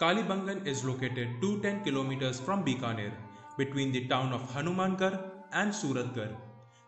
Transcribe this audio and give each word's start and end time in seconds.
Kalibangan 0.00 0.66
is 0.66 0.82
located 0.82 1.42
210 1.42 1.84
kilometers 1.84 2.40
from 2.40 2.64
Bikaner, 2.64 3.12
between 3.58 3.92
the 3.92 4.06
town 4.08 4.32
of 4.32 4.40
Hanumangarh 4.50 5.20
and 5.52 5.70
Suratgarh. 5.70 6.34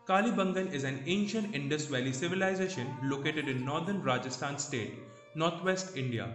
Kalibangan 0.07 0.73
is 0.73 0.83
an 0.83 1.03
ancient 1.05 1.53
Indus 1.53 1.85
Valley 1.85 2.11
civilization 2.11 2.87
located 3.03 3.47
in 3.47 3.63
northern 3.63 4.01
Rajasthan 4.01 4.57
state, 4.57 4.97
northwest 5.35 5.95
India. 5.95 6.27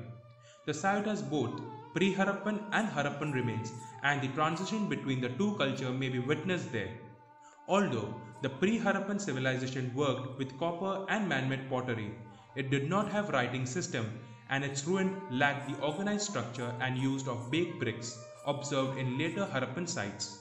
The 0.67 0.73
site 0.73 1.07
has 1.07 1.21
both 1.21 1.61
pre-Harappan 1.95 2.61
and 2.71 2.89
Harappan 2.89 3.35
remains 3.35 3.73
and 4.05 4.23
the 4.23 4.29
transition 4.29 4.89
between 4.89 5.21
the 5.21 5.31
two 5.31 5.57
culture 5.57 5.93
may 5.93 6.09
be 6.09 6.21
witnessed 6.21 6.71
there. 6.71 6.93
Although 7.67 8.15
the 8.43 8.51
pre-Harappan 8.51 9.21
civilization 9.21 9.93
worked 9.97 10.39
with 10.39 10.57
copper 10.61 11.05
and 11.09 11.29
man-made 11.29 11.69
pottery, 11.69 12.13
it 12.55 12.71
did 12.71 12.89
not 12.89 13.11
have 13.11 13.31
writing 13.31 13.67
system 13.67 14.21
and 14.51 14.65
its 14.65 14.87
ruin 14.87 15.21
lacked 15.31 15.69
the 15.69 15.79
organized 15.85 16.31
structure 16.31 16.75
and 16.81 16.97
use 16.97 17.27
of 17.29 17.51
baked 17.51 17.79
bricks 17.79 18.19
observed 18.47 18.99
in 18.99 19.19
later 19.19 19.49
Harappan 19.53 19.89
sites. 19.89 20.39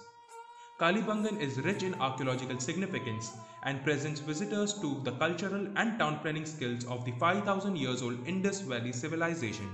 Kalibangan 0.79 1.39
is 1.41 1.57
rich 1.61 1.83
in 1.83 1.95
archaeological 1.95 2.59
significance 2.59 3.31
and 3.63 3.83
presents 3.83 4.19
visitors 4.19 4.73
to 4.73 5.01
the 5.03 5.11
cultural 5.13 5.67
and 5.75 5.97
town 5.97 6.19
planning 6.19 6.45
skills 6.45 6.85
of 6.85 7.03
the 7.03 7.11
5000 7.13 7.75
years 7.75 8.01
old 8.01 8.27
Indus 8.27 8.61
Valley 8.61 8.93
civilization. 8.93 9.69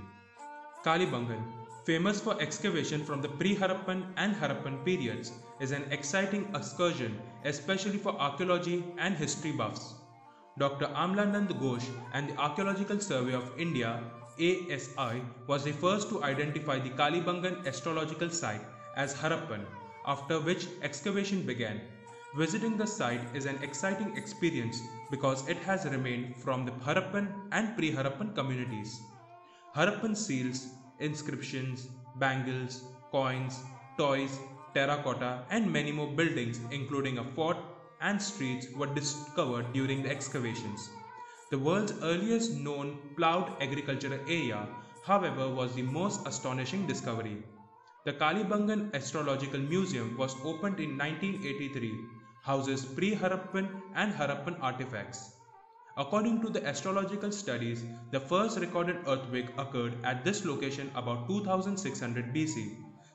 Kalibangan, 0.85 1.43
famous 1.85 2.21
for 2.21 2.41
excavation 2.41 3.03
from 3.03 3.21
the 3.21 3.27
pre-Harappan 3.27 4.05
and 4.15 4.33
Harappan 4.35 4.83
periods, 4.85 5.33
is 5.59 5.71
an 5.71 5.83
exciting 5.91 6.47
excursion 6.55 7.19
especially 7.43 7.97
for 7.97 8.13
archaeology 8.19 8.83
and 8.97 9.15
history 9.15 9.51
buffs. 9.51 9.95
Dr. 10.57 10.85
Amlanand 10.95 11.49
Ghosh 11.59 11.87
and 12.13 12.29
the 12.29 12.37
Archaeological 12.37 12.99
Survey 12.99 13.33
of 13.33 13.51
India 13.57 13.99
ASI 14.39 15.21
was 15.47 15.63
the 15.63 15.71
first 15.71 16.09
to 16.09 16.23
identify 16.23 16.79
the 16.79 16.89
Kalibangan 16.89 17.65
astrological 17.67 18.29
site 18.29 18.65
as 18.95 19.13
Harappan 19.13 19.65
after 20.05 20.39
which 20.39 20.67
excavation 20.81 21.41
began. 21.45 21.81
Visiting 22.35 22.77
the 22.77 22.87
site 22.87 23.35
is 23.35 23.45
an 23.45 23.59
exciting 23.61 24.15
experience 24.17 24.81
because 25.11 25.47
it 25.47 25.57
has 25.57 25.85
remained 25.85 26.35
from 26.37 26.65
the 26.65 26.71
Harappan 26.71 27.27
and 27.51 27.75
pre-Harappan 27.77 28.33
communities. 28.33 29.01
Harappan 29.75 30.17
seals, 30.17 30.67
inscriptions, 30.99 31.87
bangles, 32.15 32.81
coins, 33.11 33.61
toys, 33.97 34.39
terracotta 34.73 35.45
and 35.51 35.71
many 35.71 35.91
more 35.91 36.07
buildings 36.07 36.59
including 36.71 37.19
a 37.19 37.23
fort 37.23 37.57
and 38.01 38.19
streets 38.19 38.67
were 38.75 38.87
discovered 38.87 39.71
during 39.71 40.01
the 40.01 40.09
excavations. 40.09 40.89
The 41.53 41.59
world's 41.59 41.93
earliest 42.01 42.53
known 42.53 42.97
ploughed 43.15 43.61
agricultural 43.61 44.19
area, 44.27 44.67
however, 45.03 45.47
was 45.47 45.75
the 45.75 45.83
most 45.83 46.25
astonishing 46.25 46.87
discovery. 46.87 47.43
The 48.05 48.13
Kalibangan 48.13 48.91
Astrological 48.95 49.59
Museum 49.59 50.17
was 50.17 50.35
opened 50.43 50.79
in 50.79 50.97
1983, 50.97 51.93
houses 52.41 52.85
pre-Harappan 52.95 53.69
and 53.93 54.11
Harappan 54.11 54.59
artifacts. 54.63 55.29
According 55.95 56.41
to 56.41 56.49
the 56.49 56.65
astrological 56.65 57.31
studies, 57.31 57.83
the 58.09 58.19
first 58.19 58.57
recorded 58.59 58.97
earthquake 59.05 59.51
occurred 59.59 59.95
at 60.03 60.25
this 60.25 60.45
location 60.45 60.89
about 60.95 61.27
2600 61.27 62.33
BC, 62.33 62.65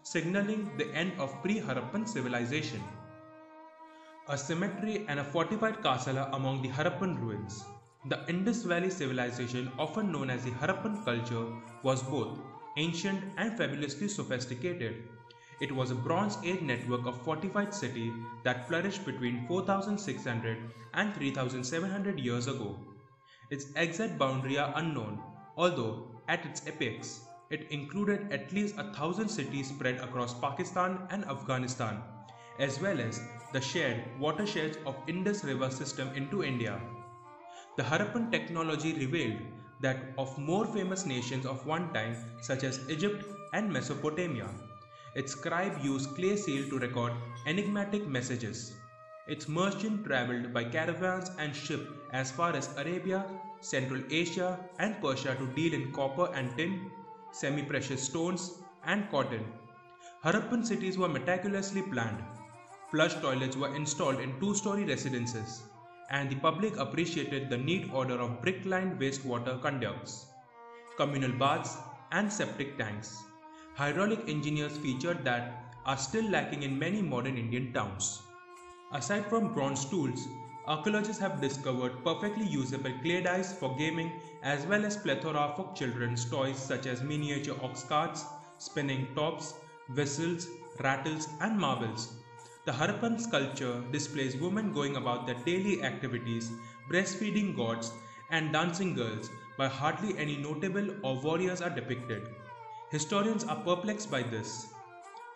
signaling 0.05 0.70
the 0.77 0.89
end 0.94 1.12
of 1.19 1.34
pre-Harappan 1.42 2.06
civilization. 2.06 2.84
A 4.28 4.39
cemetery 4.39 5.05
and 5.09 5.19
a 5.19 5.25
fortified 5.25 5.83
castle 5.83 6.20
are 6.20 6.31
among 6.33 6.62
the 6.62 6.69
Harappan 6.69 7.20
ruins. 7.20 7.64
The 8.09 8.25
Indus 8.27 8.62
Valley 8.62 8.89
civilization, 8.89 9.70
often 9.78 10.11
known 10.11 10.31
as 10.31 10.42
the 10.42 10.51
Harappan 10.53 11.05
culture, 11.05 11.47
was 11.83 12.03
both 12.03 12.39
ancient 12.78 13.23
and 13.37 13.55
fabulously 13.59 14.09
sophisticated. 14.09 15.03
It 15.61 15.70
was 15.70 15.91
a 15.91 15.95
Bronze 15.95 16.39
Age 16.42 16.62
network 16.62 17.05
of 17.05 17.23
fortified 17.23 17.75
cities 17.75 18.15
that 18.45 18.67
flourished 18.67 19.05
between 19.05 19.47
4600 19.47 20.59
and 20.94 21.15
3700 21.15 22.19
years 22.19 22.47
ago. 22.47 22.78
Its 23.50 23.66
exact 23.77 24.16
boundary 24.19 24.56
are 24.56 24.72
unknown, 24.77 25.21
although 25.59 26.06
at 26.28 26.47
its 26.47 26.66
apex, 26.66 27.21
it 27.50 27.71
included 27.71 28.32
at 28.32 28.50
least 28.55 28.75
a 28.78 28.91
thousand 28.94 29.28
cities 29.28 29.69
spread 29.69 29.97
across 30.00 30.32
Pakistan 30.32 30.99
and 31.11 31.27
Afghanistan, 31.27 32.03
as 32.59 32.81
well 32.81 33.00
as 33.00 33.21
the 33.53 33.61
shared 33.61 34.19
watersheds 34.19 34.78
of 34.87 34.97
Indus 35.06 35.44
River 35.44 35.71
system 35.71 36.09
into 36.15 36.43
India. 36.43 36.81
The 37.78 37.84
Harappan 37.84 38.33
technology 38.33 38.93
revealed 38.94 39.41
that 39.81 39.99
of 40.19 40.37
more 40.37 40.66
famous 40.66 41.06
nations 41.06 41.47
of 41.47 41.65
one 41.65 41.93
time 41.94 42.16
such 42.41 42.65
as 42.65 42.81
Egypt 42.91 43.25
and 43.53 43.72
Mesopotamia. 43.72 44.49
Its 45.15 45.31
scribe 45.31 45.78
used 45.81 46.17
clay 46.17 46.34
seal 46.34 46.69
to 46.71 46.81
record 46.81 47.12
enigmatic 47.47 48.09
messages. 48.09 48.72
Its 49.28 49.47
merchant 49.47 50.05
traveled 50.05 50.53
by 50.53 50.65
caravans 50.65 51.31
and 51.38 51.55
ship 51.55 51.87
as 52.12 52.33
far 52.33 52.50
as 52.56 52.69
Arabia, 52.77 53.25
Central 53.61 54.03
Asia 54.11 54.59
and 54.81 55.00
Persia 55.00 55.37
to 55.37 55.47
deal 55.55 55.72
in 55.72 55.93
copper 55.93 56.28
and 56.34 56.50
tin, 56.56 56.91
semi-precious 57.31 58.03
stones 58.03 58.50
and 58.87 59.09
cotton. 59.09 59.47
Harappan 60.25 60.67
cities 60.67 60.99
were 60.99 61.09
meticulously 61.09 61.83
planned. 61.83 62.25
Flush 62.91 63.15
toilets 63.27 63.56
were 63.56 63.72
installed 63.77 64.19
in 64.19 64.41
two-story 64.41 64.84
residences 64.84 65.62
and 66.10 66.30
the 66.30 66.36
public 66.36 66.76
appreciated 66.76 67.50
the 67.50 67.58
neat 67.58 67.91
order 67.92 68.14
of 68.14 68.41
brick-lined 68.41 68.98
wastewater 68.98 69.60
conducts, 69.60 70.26
communal 70.96 71.32
baths, 71.32 71.76
and 72.12 72.32
septic 72.32 72.78
tanks. 72.78 73.24
Hydraulic 73.74 74.28
engineers 74.28 74.78
featured 74.78 75.24
that 75.24 75.74
are 75.84 75.96
still 75.96 76.24
lacking 76.30 76.62
in 76.62 76.78
many 76.78 77.02
modern 77.02 77.36
Indian 77.36 77.72
towns. 77.72 78.22
Aside 78.92 79.26
from 79.28 79.52
bronze 79.52 79.84
tools, 79.84 80.26
archaeologists 80.66 81.20
have 81.20 81.41
discovered 81.41 82.02
perfectly 82.02 82.46
usable 82.46 82.92
clay 83.02 83.20
dice 83.20 83.52
for 83.52 83.76
gaming 83.76 84.12
as 84.42 84.66
well 84.66 84.84
as 84.84 84.96
plethora 84.96 85.40
of 85.40 85.75
children's 85.75 86.25
toys 86.25 86.58
such 86.58 86.86
as 86.86 87.02
miniature 87.02 87.56
ox 87.62 87.84
carts, 87.84 88.25
spinning 88.58 89.06
tops, 89.14 89.54
whistles, 89.94 90.48
rattles 90.80 91.28
and 91.40 91.58
marbles. 91.58 92.14
The 92.69 92.75
Harappan 92.75 93.19
sculpture 93.19 93.83
displays 93.93 94.37
women 94.37 94.75
going 94.75 94.97
about 94.97 95.25
their 95.25 95.37
daily 95.47 95.83
activities, 95.83 96.51
breastfeeding 96.91 97.56
gods, 97.56 97.93
and 98.31 98.53
dancing 98.53 98.93
girls, 98.93 99.31
but 99.56 99.71
hardly 99.71 100.19
any 100.19 100.37
notable 100.37 100.91
or 101.03 101.19
warriors 101.19 101.62
are 101.62 101.71
depicted. 101.71 102.29
Historians 102.91 103.43
are 103.45 103.56
perplexed 103.56 104.11
by 104.11 104.23
this. 104.23 104.67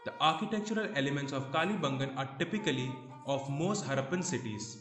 The 0.04 0.12
architectural 0.20 0.91
elements 0.94 1.32
of 1.32 1.50
Kalibangan 1.53 2.19
are 2.19 2.28
typically 2.38 2.94
of 3.25 3.49
most 3.49 3.87
Harappan 3.87 4.22
cities. 4.22 4.76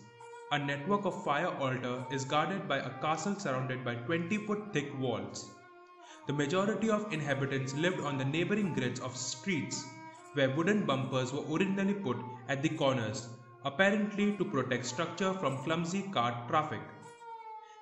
A 0.52 0.60
network 0.60 1.06
of 1.06 1.24
fire 1.24 1.56
altar 1.58 2.04
is 2.12 2.26
guarded 2.26 2.68
by 2.68 2.80
a 2.80 2.90
castle 3.00 3.40
surrounded 3.40 3.86
by 3.86 3.96
20 3.96 4.40
foot 4.40 4.74
thick 4.74 4.92
walls. 5.00 5.52
The 6.28 6.34
majority 6.34 6.90
of 6.90 7.14
inhabitants 7.14 7.74
lived 7.76 8.02
on 8.02 8.18
the 8.18 8.26
neighboring 8.26 8.74
grids 8.74 9.00
of 9.00 9.16
streets 9.16 9.86
where 10.34 10.50
wooden 10.56 10.86
bumpers 10.86 11.34
were 11.34 11.44
originally 11.54 11.94
put 11.94 12.18
at 12.48 12.62
the 12.62 12.70
corners, 12.70 13.28
apparently 13.66 14.36
to 14.38 14.46
protect 14.46 14.86
structure 14.86 15.34
from 15.34 15.64
clumsy 15.64 16.04
cart 16.14 16.48
traffic. 16.48 16.82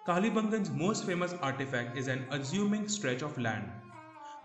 Kalibangan's 0.08 0.70
most 0.72 1.06
famous 1.06 1.34
artifact 1.42 1.98
is 1.98 2.08
an 2.08 2.26
assuming 2.32 2.88
stretch 2.88 3.22
of 3.22 3.38
land. 3.38 3.70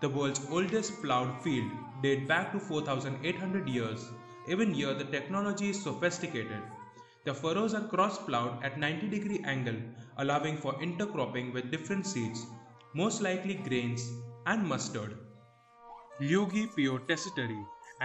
The 0.01 0.09
world's 0.09 0.41
oldest 0.51 1.01
ploughed 1.01 1.41
field 1.41 1.71
date 2.03 2.27
back 2.27 2.51
to 2.51 2.59
4800 2.59 3.67
years. 3.67 4.07
Even 4.47 4.73
here 4.73 4.93
the 4.93 5.05
technology 5.05 5.69
is 5.71 5.81
sophisticated. 5.81 6.61
The 7.23 7.33
furrows 7.33 7.73
are 7.73 7.87
cross-ploughed 7.87 8.63
at 8.63 8.77
90 8.77 9.07
degree 9.07 9.43
angle, 9.45 9.77
allowing 10.17 10.57
for 10.57 10.73
intercropping 10.73 11.51
with 11.53 11.71
different 11.71 12.05
seeds, 12.05 12.45
most 12.93 13.21
likely 13.21 13.55
grains 13.55 14.07
and 14.45 14.63
mustard. 14.63 15.17
Luigi 16.19 16.67
Pio 16.67 16.99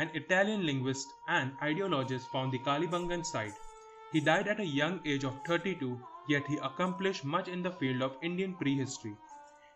an 0.00 0.10
Italian 0.14 0.64
linguist 0.64 1.12
and 1.28 1.52
indologist 1.68 2.28
found 2.34 2.52
the 2.52 2.58
Kalibangan 2.58 3.24
site. 3.30 3.58
He 4.12 4.20
died 4.20 4.48
at 4.48 4.60
a 4.60 4.66
young 4.66 5.00
age 5.04 5.24
of 5.24 5.40
32, 5.46 5.98
yet 6.26 6.46
he 6.46 6.56
accomplished 6.68 7.24
much 7.24 7.48
in 7.48 7.62
the 7.62 7.72
field 7.72 8.00
of 8.00 8.16
Indian 8.22 8.54
prehistory. 8.54 9.14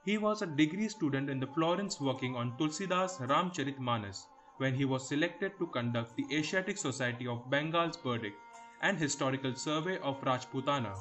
He 0.07 0.17
was 0.17 0.41
a 0.41 0.47
degree 0.47 0.89
student 0.89 1.29
in 1.29 1.41
the 1.41 1.47
Florence 1.59 2.01
working 2.01 2.35
on 2.37 2.57
Tulsidas 2.57 3.19
Ramcharitmanas 3.29 4.25
when 4.57 4.75
he 4.75 4.87
was 4.87 5.07
selected 5.07 5.59
to 5.59 5.67
conduct 5.67 6.17
the 6.17 6.27
Asiatic 6.35 6.79
Society 6.79 7.27
of 7.27 7.51
Bengal's 7.51 7.99
bardic 7.99 8.35
and 8.81 8.99
historical 8.99 9.55
survey 9.55 9.99
of 9.99 10.21
Rajputana. 10.23 10.95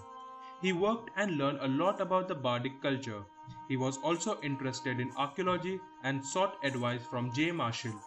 He 0.62 0.74
worked 0.74 1.12
and 1.16 1.38
learned 1.38 1.60
a 1.62 1.68
lot 1.68 2.02
about 2.02 2.28
the 2.28 2.36
bardic 2.36 2.81
culture. 2.81 3.24
He 3.70 3.78
was 3.78 3.98
also 4.00 4.40
interested 4.42 5.00
in 5.00 5.12
archaeology 5.18 5.80
and 6.04 6.25
sought 6.25 6.58
advice 6.64 7.06
from 7.06 7.31
J. 7.34 7.52
Marshall. 7.52 8.02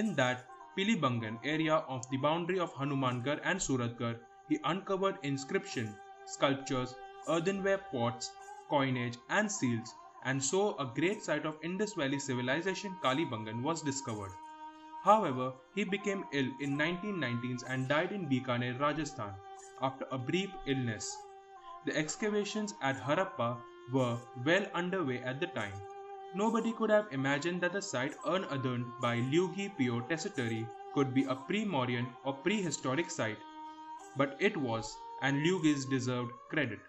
In 0.00 0.14
that 0.16 0.44
Pilibangan 0.76 1.38
area 1.42 1.76
of 1.88 2.08
the 2.10 2.18
boundary 2.18 2.58
of 2.60 2.74
Hanumangarh 2.74 3.40
and 3.42 3.58
Suratgarh, 3.58 4.18
he 4.46 4.58
uncovered 4.64 5.16
inscription, 5.22 5.94
sculptures, 6.26 6.94
earthenware 7.28 7.78
pots, 7.90 8.30
coinage 8.68 9.16
and 9.30 9.50
seals 9.50 9.94
and 10.24 10.42
so 10.42 10.76
a 10.78 10.86
great 10.98 11.22
site 11.22 11.46
of 11.46 11.56
Indus 11.62 11.94
Valley 11.94 12.18
civilization 12.18 12.94
Kalibangan 13.02 13.62
was 13.62 13.80
discovered. 13.80 14.32
However, 15.02 15.52
he 15.74 15.84
became 15.84 16.24
ill 16.32 16.50
in 16.60 16.76
1919s 16.76 17.64
and 17.66 17.88
died 17.88 18.12
in 18.12 18.28
Bikaner, 18.28 18.78
Rajasthan 18.78 19.32
after 19.80 20.06
a 20.10 20.18
brief 20.18 20.50
illness. 20.66 21.16
The 21.86 21.96
excavations 21.96 22.74
at 22.82 23.00
Harappa 23.00 23.56
were 23.92 24.18
well 24.44 24.66
underway 24.74 25.22
at 25.22 25.40
the 25.40 25.46
time. 25.46 25.72
Nobody 26.38 26.72
could 26.74 26.90
have 26.90 27.10
imagined 27.12 27.62
that 27.62 27.72
the 27.72 27.80
site 27.80 28.14
unadorned 28.26 28.84
by 29.00 29.20
Luigi 29.20 29.70
Pio 29.70 30.00
Tessitori 30.02 30.66
could 30.92 31.14
be 31.14 31.24
a 31.24 31.34
pre-Mauryan 31.34 32.08
or 32.24 32.34
prehistoric 32.34 33.10
site. 33.10 33.38
But 34.18 34.36
it 34.38 34.54
was, 34.54 34.98
and 35.22 35.42
Luigi's 35.42 35.86
deserved 35.86 36.32
credit. 36.50 36.80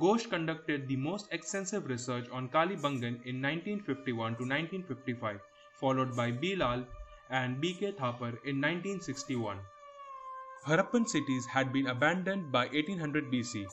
Ghosh 0.00 0.28
conducted 0.28 0.88
the 0.88 0.96
most 0.96 1.32
extensive 1.32 1.86
research 1.86 2.28
on 2.32 2.48
Kalibangan 2.48 3.22
in 3.24 3.40
1951 3.40 4.34
to 4.34 4.42
1955, 4.42 5.38
followed 5.78 6.16
by 6.16 6.32
B.B. 6.32 6.56
Lal 6.56 6.84
and 7.30 7.60
B.K. 7.60 7.92
Thapar 7.92 8.34
in 8.42 8.60
1961. 8.60 9.60
Harappan 10.66 11.06
cities 11.06 11.46
had 11.46 11.72
been 11.72 11.86
abandoned 11.86 12.50
by 12.50 12.66
1800 12.66 13.30
BC. 13.30 13.64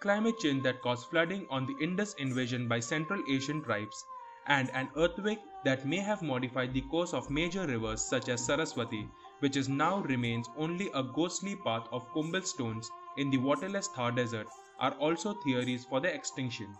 Climate 0.00 0.34
change 0.40 0.64
that 0.64 0.82
caused 0.82 1.06
flooding 1.06 1.46
on 1.50 1.66
the 1.66 1.84
Indus 1.84 2.14
invasion 2.14 2.66
by 2.66 2.80
Central 2.80 3.22
Asian 3.28 3.62
tribes 3.62 4.04
and 4.46 4.70
an 4.70 4.88
earthquake 4.96 5.40
that 5.64 5.86
may 5.86 5.98
have 5.98 6.22
modified 6.22 6.72
the 6.72 6.80
course 6.82 7.12
of 7.12 7.30
major 7.30 7.66
rivers 7.66 8.02
such 8.02 8.28
as 8.28 8.44
Saraswati, 8.44 9.08
which 9.40 9.56
is 9.56 9.68
now 9.68 10.00
remains 10.00 10.48
only 10.56 10.90
a 10.94 11.02
ghostly 11.02 11.56
path 11.56 11.86
of 11.92 12.10
Kumbhal 12.12 12.44
stones 12.44 12.90
in 13.16 13.30
the 13.30 13.38
waterless 13.38 13.88
Thar 13.88 14.12
desert, 14.12 14.46
are 14.78 14.92
also 14.92 15.34
theories 15.44 15.84
for 15.84 16.00
their 16.00 16.12
extinction. 16.12 16.74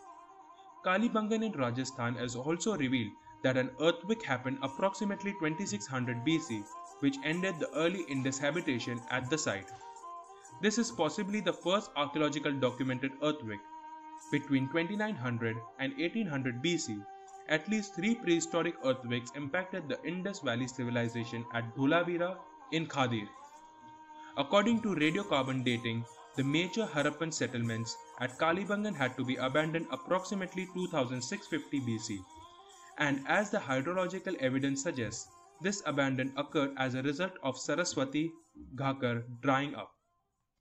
Kalibangan 0.85 1.45
in 1.45 1.53
Rajasthan 1.53 2.15
has 2.15 2.35
also 2.35 2.77
revealed 2.77 3.12
that 3.43 3.57
an 3.57 3.71
earthquake 3.81 4.23
happened 4.23 4.59
approximately 4.63 5.33
2600 5.33 6.25
BC, 6.25 6.65
which 7.01 7.17
ended 7.25 7.59
the 7.59 7.71
early 7.75 8.03
Indus 8.09 8.39
habitation 8.39 9.01
at 9.11 9.29
the 9.29 9.37
site. 9.37 9.71
This 10.63 10.79
is 10.79 10.91
possibly 10.91 11.41
the 11.41 11.53
first 11.53 11.91
archaeological 11.97 12.53
documented 12.53 13.13
earthquake. 13.23 13.61
Between 14.31 14.69
2900 14.69 15.56
and 15.79 15.93
1800 15.99 16.63
BC, 16.63 17.05
at 17.50 17.69
least 17.69 17.94
three 17.94 18.14
prehistoric 18.14 18.75
earthquakes 18.85 19.32
impacted 19.35 19.88
the 19.88 20.02
Indus 20.05 20.41
Valley 20.41 20.69
civilization 20.69 21.44
at 21.52 21.75
Dholavira 21.76 22.37
in 22.73 22.87
Khadir. 22.87 23.29
According 24.37 24.81
to 24.82 24.94
radiocarbon 24.94 25.64
dating, 25.64 26.05
the 26.37 26.44
major 26.44 26.87
Harappan 26.87 27.35
settlements 27.35 27.97
at 28.20 28.38
Kalibangan 28.38 28.94
had 28.94 29.17
to 29.17 29.25
be 29.25 29.37
abandoned 29.37 29.87
approximately 29.91 30.67
2650 30.67 31.81
BC. 31.81 32.19
And 32.99 33.25
as 33.26 33.50
the 33.50 33.58
hydrological 33.58 34.37
evidence 34.37 34.82
suggests, 34.85 35.26
this 35.61 35.82
abandon 35.85 36.32
occurred 36.37 36.70
as 36.79 36.94
a 36.94 37.03
result 37.03 37.32
of 37.43 37.58
Saraswati 37.58 38.31
Ghaggar 38.76 39.25
drying 39.43 39.75
up. 39.75 39.91